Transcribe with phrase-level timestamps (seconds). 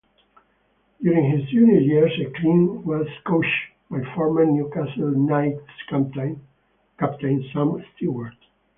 [1.03, 3.47] During his junior years Clint was coached
[3.91, 5.61] by former Newcastle Knights
[6.97, 8.33] captain Sam Stewart.